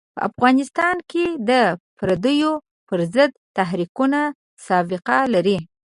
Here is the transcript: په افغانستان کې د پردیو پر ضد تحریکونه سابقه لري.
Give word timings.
په 0.15 0.19
افغانستان 0.29 0.95
کې 1.11 1.25
د 1.49 1.51
پردیو 1.97 2.53
پر 2.87 2.99
ضد 3.13 3.31
تحریکونه 3.57 4.19
سابقه 4.67 5.17
لري. 5.33 5.57